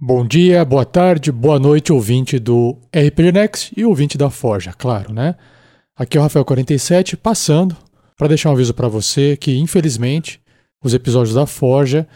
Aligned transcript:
Bom 0.00 0.24
dia, 0.24 0.64
boa 0.64 0.84
tarde, 0.84 1.32
boa 1.32 1.58
noite, 1.58 1.92
ouvinte 1.92 2.38
do 2.38 2.78
RPG 2.96 3.32
Next 3.32 3.72
e 3.76 3.84
ouvinte 3.84 4.16
da 4.16 4.30
Forja, 4.30 4.72
claro, 4.72 5.12
né? 5.12 5.34
Aqui 5.96 6.16
é 6.16 6.20
o 6.20 6.24
Rafael47 6.24 7.16
passando 7.16 7.76
para 8.16 8.28
deixar 8.28 8.50
um 8.50 8.52
aviso 8.52 8.72
para 8.72 8.86
você 8.86 9.36
que, 9.36 9.58
infelizmente, 9.58 10.40
os 10.80 10.94
episódios 10.94 11.34
da 11.34 11.46
Forja 11.46 12.06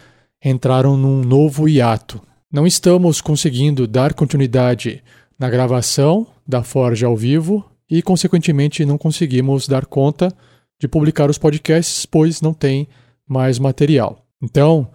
entraram 0.45 0.97
num 0.97 1.23
novo 1.25 1.69
hiato. 1.69 2.23
Não 2.53 2.69
estamos 2.69 3.21
conseguindo 3.21 3.85
dar 3.89 4.15
continuidade 4.15 5.03
na 5.37 5.51
gravação 5.51 6.25
da 6.47 6.63
Forja 6.63 7.09
ao 7.09 7.17
vivo 7.17 7.69
e, 7.91 8.01
consequentemente, 8.01 8.85
não 8.85 8.97
conseguimos 8.97 9.67
dar 9.67 9.87
conta 9.87 10.33
de 10.81 10.87
publicar 10.87 11.29
os 11.29 11.37
podcasts, 11.37 12.07
pois 12.07 12.41
não 12.41 12.55
tem 12.55 12.87
mais 13.27 13.59
material. 13.59 14.25
Então, 14.41 14.89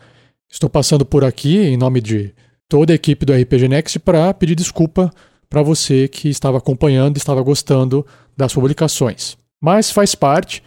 estou 0.50 0.70
passando 0.70 1.06
por 1.06 1.26
aqui 1.26 1.58
em 1.58 1.76
nome 1.76 2.00
de 2.00 2.34
toda 2.70 2.94
a 2.94 2.96
equipe 2.96 3.26
do 3.26 3.34
RPG 3.34 3.68
Next 3.68 4.00
para 4.00 4.34
pedir 4.34 4.56
desculpa 4.56 5.12
para 5.50 5.62
você 5.62 6.08
que 6.08 6.30
estava 6.30 6.58
acompanhando 6.58 7.18
e 7.18 7.20
estava 7.20 7.42
gostando 7.42 8.06
das 8.36 8.54
publicações. 8.54 9.38
Mas 9.62 9.92
faz 9.92 10.14
parte. 10.14 10.62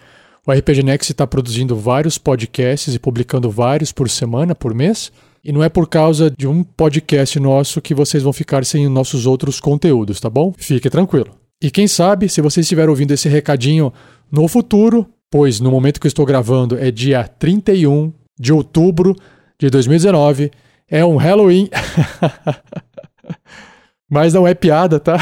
O 0.46 0.52
RPG 0.52 0.82
Next 0.82 1.12
está 1.12 1.26
produzindo 1.26 1.76
vários 1.76 2.18
podcasts 2.18 2.94
e 2.94 2.98
publicando 2.98 3.50
vários 3.50 3.92
por 3.92 4.08
semana, 4.08 4.54
por 4.54 4.74
mês. 4.74 5.12
E 5.44 5.52
não 5.52 5.62
é 5.62 5.68
por 5.68 5.88
causa 5.88 6.30
de 6.30 6.46
um 6.46 6.62
podcast 6.62 7.38
nosso 7.38 7.80
que 7.80 7.94
vocês 7.94 8.22
vão 8.22 8.32
ficar 8.32 8.64
sem 8.64 8.88
nossos 8.88 9.26
outros 9.26 9.60
conteúdos, 9.60 10.20
tá 10.20 10.28
bom? 10.28 10.52
Fique 10.56 10.90
tranquilo. 10.90 11.30
E 11.62 11.70
quem 11.70 11.86
sabe, 11.86 12.28
se 12.28 12.40
você 12.40 12.60
estiver 12.60 12.88
ouvindo 12.88 13.12
esse 13.12 13.28
recadinho 13.28 13.92
no 14.30 14.48
futuro, 14.48 15.06
pois 15.30 15.60
no 15.60 15.70
momento 15.70 16.00
que 16.00 16.06
eu 16.06 16.10
estou 16.10 16.26
gravando 16.26 16.78
é 16.78 16.90
dia 16.90 17.24
31 17.24 18.12
de 18.38 18.52
outubro 18.52 19.14
de 19.58 19.68
2019, 19.68 20.50
é 20.90 21.04
um 21.04 21.16
Halloween. 21.16 21.68
Mas 24.10 24.34
não 24.34 24.46
é 24.46 24.54
piada, 24.54 24.98
tá? 24.98 25.16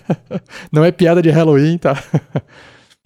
não 0.70 0.84
é 0.84 0.92
piada 0.92 1.22
de 1.22 1.30
Halloween, 1.30 1.78
tá? 1.78 2.02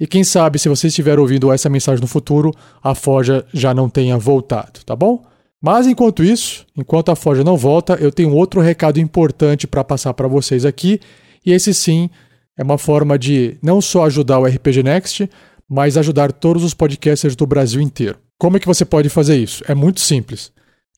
E 0.01 0.07
quem 0.07 0.25
sabe, 0.25 0.59
se 0.59 0.69
você 0.69 0.89
estiver 0.89 1.21
ouvindo 1.21 1.53
essa 1.53 1.69
mensagem 1.69 2.01
no 2.01 2.09
futuro, 2.09 2.53
a 2.83 2.93
Forja 2.93 3.47
já 3.55 3.73
não 3.73 3.89
tenha 3.89 4.19
voltado, 4.19 4.81
tá 4.85 4.97
bom? 4.97 5.23
Mas 5.61 5.87
enquanto 5.87 6.25
isso, 6.25 6.67
enquanto 6.77 7.13
a 7.13 7.15
Forja 7.15 7.45
não 7.45 7.57
volta, 7.57 7.95
eu 8.01 8.11
tenho 8.11 8.35
outro 8.35 8.61
recado 8.61 8.99
importante 8.99 9.65
para 9.65 9.85
passar 9.85 10.13
para 10.13 10.27
vocês 10.27 10.65
aqui, 10.65 10.99
e 11.47 11.53
esse 11.53 11.73
sim 11.73 12.11
é 12.59 12.65
uma 12.65 12.79
forma 12.79 13.17
de 13.17 13.57
não 13.63 13.81
só 13.81 14.07
ajudar 14.07 14.41
o 14.41 14.45
RPG 14.45 14.83
Next, 14.83 15.31
mas 15.69 15.97
ajudar 15.97 16.33
todos 16.33 16.65
os 16.65 16.75
podcasters 16.75 17.37
do 17.37 17.47
Brasil 17.47 17.81
inteiro. 17.81 18.19
Como 18.37 18.57
é 18.57 18.61
que 18.61 18.67
você 18.67 18.85
pode 18.85 19.09
fazer 19.09 19.37
isso? 19.37 19.63
É 19.69 19.75
muito 19.75 20.01
simples. 20.01 20.51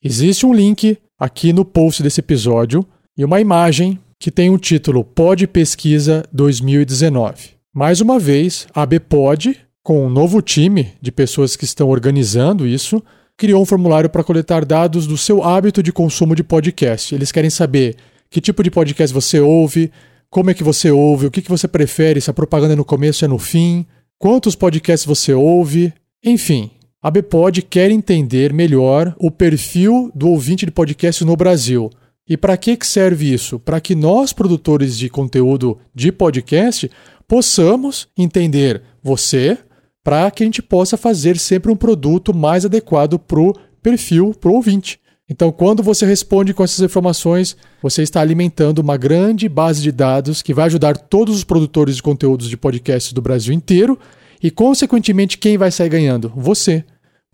Existe 0.07 0.45
um 0.45 0.53
link 0.53 0.99
aqui 1.17 1.51
no 1.51 1.65
post 1.65 2.03
desse 2.03 2.19
episódio 2.19 2.85
e 3.17 3.25
uma 3.25 3.41
imagem 3.41 3.97
que 4.19 4.29
tem 4.29 4.51
o 4.51 4.57
título 4.59 5.03
Pod 5.03 5.47
Pesquisa 5.47 6.23
2019. 6.31 7.55
Mais 7.73 8.01
uma 8.01 8.19
vez, 8.19 8.67
a 8.71 8.85
BPod, 8.85 9.57
com 9.81 10.05
um 10.05 10.09
novo 10.11 10.43
time 10.43 10.93
de 11.01 11.11
pessoas 11.11 11.55
que 11.55 11.65
estão 11.65 11.89
organizando 11.89 12.67
isso, 12.67 13.01
criou 13.35 13.63
um 13.63 13.65
formulário 13.65 14.07
para 14.07 14.23
coletar 14.23 14.63
dados 14.63 15.07
do 15.07 15.17
seu 15.17 15.43
hábito 15.43 15.81
de 15.81 15.91
consumo 15.91 16.35
de 16.35 16.43
podcast. 16.43 17.15
Eles 17.15 17.31
querem 17.31 17.49
saber 17.49 17.95
que 18.29 18.39
tipo 18.39 18.61
de 18.61 18.69
podcast 18.69 19.11
você 19.11 19.39
ouve, 19.39 19.91
como 20.29 20.51
é 20.51 20.53
que 20.53 20.63
você 20.63 20.91
ouve, 20.91 21.25
o 21.25 21.31
que, 21.31 21.41
que 21.41 21.49
você 21.49 21.67
prefere, 21.67 22.21
se 22.21 22.29
a 22.29 22.33
propaganda 22.33 22.73
é 22.73 22.75
no 22.75 22.85
começo 22.85 23.25
é 23.25 23.27
no 23.27 23.39
fim, 23.39 23.83
quantos 24.19 24.55
podcasts 24.55 25.03
você 25.03 25.33
ouve, 25.33 25.91
enfim. 26.23 26.69
A 27.05 27.11
Bpod 27.11 27.61
quer 27.61 27.91
entender 27.91 28.51
melhor 28.51 29.15
o 29.19 29.29
perfil 29.29 30.11
do 30.15 30.27
ouvinte 30.27 30.65
de 30.65 30.71
podcast 30.71 31.23
no 31.23 31.35
Brasil. 31.35 31.87
E 32.27 32.35
para 32.35 32.57
que 32.57 32.75
serve 32.81 33.31
isso? 33.31 33.59
Para 33.59 33.79
que 33.79 33.93
nós, 33.93 34.33
produtores 34.33 34.97
de 34.97 35.07
conteúdo 35.07 35.77
de 35.93 36.11
podcast, 36.11 36.89
possamos 37.27 38.07
entender 38.17 38.81
você, 39.03 39.55
para 40.03 40.31
que 40.31 40.41
a 40.41 40.47
gente 40.47 40.63
possa 40.63 40.97
fazer 40.97 41.37
sempre 41.37 41.71
um 41.71 41.75
produto 41.75 42.35
mais 42.35 42.65
adequado 42.65 43.19
para 43.19 43.39
o 43.39 43.53
perfil, 43.83 44.33
para 44.33 44.49
o 44.49 44.55
ouvinte. 44.55 44.99
Então, 45.29 45.51
quando 45.51 45.83
você 45.83 46.07
responde 46.07 46.55
com 46.55 46.63
essas 46.63 46.81
informações, 46.83 47.55
você 47.83 48.01
está 48.01 48.19
alimentando 48.19 48.79
uma 48.79 48.97
grande 48.97 49.47
base 49.47 49.83
de 49.83 49.91
dados 49.91 50.41
que 50.41 50.55
vai 50.55 50.65
ajudar 50.65 50.97
todos 50.97 51.35
os 51.35 51.43
produtores 51.43 51.97
de 51.97 52.01
conteúdos 52.01 52.49
de 52.49 52.57
podcasts 52.57 53.13
do 53.13 53.21
Brasil 53.21 53.53
inteiro 53.53 53.95
e, 54.41 54.49
consequentemente, 54.49 55.37
quem 55.37 55.55
vai 55.55 55.69
sair 55.69 55.89
ganhando? 55.89 56.33
Você. 56.35 56.83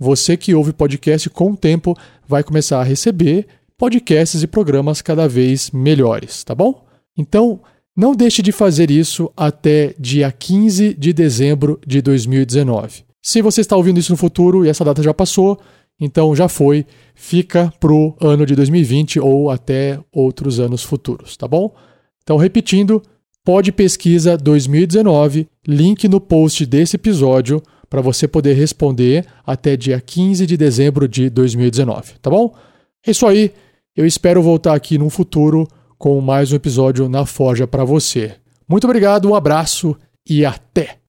Você 0.01 0.35
que 0.35 0.55
ouve 0.55 0.73
podcast 0.73 1.29
com 1.29 1.51
o 1.51 1.55
tempo 1.55 1.95
vai 2.27 2.43
começar 2.43 2.81
a 2.81 2.83
receber 2.83 3.45
podcasts 3.77 4.41
e 4.41 4.47
programas 4.47 4.99
cada 4.99 5.29
vez 5.29 5.69
melhores, 5.69 6.43
tá 6.43 6.55
bom? 6.55 6.83
Então, 7.15 7.61
não 7.95 8.15
deixe 8.15 8.41
de 8.41 8.51
fazer 8.51 8.89
isso 8.89 9.31
até 9.37 9.93
dia 9.99 10.31
15 10.31 10.95
de 10.95 11.13
dezembro 11.13 11.79
de 11.85 12.01
2019. 12.01 13.03
Se 13.21 13.43
você 13.43 13.61
está 13.61 13.77
ouvindo 13.77 13.99
isso 13.99 14.11
no 14.11 14.17
futuro 14.17 14.65
e 14.65 14.69
essa 14.69 14.83
data 14.83 15.03
já 15.03 15.13
passou, 15.13 15.59
então 15.99 16.35
já 16.35 16.47
foi, 16.47 16.83
fica 17.13 17.71
pro 17.79 18.15
ano 18.19 18.43
de 18.43 18.55
2020 18.55 19.19
ou 19.19 19.51
até 19.51 19.99
outros 20.11 20.59
anos 20.59 20.81
futuros, 20.81 21.37
tá 21.37 21.47
bom? 21.47 21.75
Então, 22.23 22.37
repetindo, 22.37 23.03
pode 23.45 23.71
pesquisa 23.71 24.35
2019, 24.35 25.47
link 25.67 26.07
no 26.07 26.19
post 26.19 26.65
desse 26.65 26.95
episódio 26.95 27.61
para 27.91 27.99
você 28.01 28.25
poder 28.25 28.53
responder 28.53 29.25
até 29.45 29.75
dia 29.75 29.99
15 29.99 30.47
de 30.47 30.55
dezembro 30.55 31.09
de 31.09 31.29
2019, 31.29 32.13
tá 32.21 32.29
bom? 32.29 32.55
É 33.05 33.11
isso 33.11 33.27
aí. 33.27 33.51
Eu 33.93 34.05
espero 34.05 34.41
voltar 34.41 34.73
aqui 34.73 34.97
no 34.97 35.09
futuro 35.09 35.67
com 35.97 36.21
mais 36.21 36.53
um 36.53 36.55
episódio 36.55 37.09
na 37.09 37.25
Forja 37.25 37.67
para 37.67 37.83
você. 37.83 38.35
Muito 38.65 38.85
obrigado, 38.85 39.29
um 39.29 39.35
abraço 39.35 39.93
e 40.25 40.45
até! 40.45 41.00